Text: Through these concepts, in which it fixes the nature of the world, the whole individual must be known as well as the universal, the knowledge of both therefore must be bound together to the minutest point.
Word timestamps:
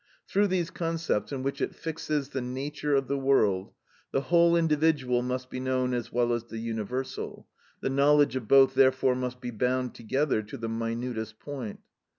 Through 0.27 0.47
these 0.47 0.71
concepts, 0.71 1.31
in 1.31 1.43
which 1.43 1.61
it 1.61 1.75
fixes 1.75 2.29
the 2.29 2.41
nature 2.41 2.95
of 2.95 3.07
the 3.07 3.19
world, 3.19 3.71
the 4.11 4.21
whole 4.21 4.55
individual 4.57 5.21
must 5.21 5.51
be 5.51 5.59
known 5.59 5.93
as 5.93 6.11
well 6.11 6.33
as 6.33 6.45
the 6.45 6.57
universal, 6.57 7.47
the 7.81 7.89
knowledge 7.91 8.35
of 8.35 8.47
both 8.47 8.73
therefore 8.73 9.13
must 9.13 9.39
be 9.41 9.51
bound 9.51 9.93
together 9.93 10.41
to 10.41 10.57
the 10.57 10.67
minutest 10.67 11.39
point. 11.39 11.81